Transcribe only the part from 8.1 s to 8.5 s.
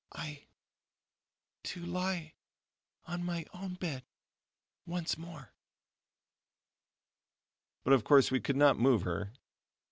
we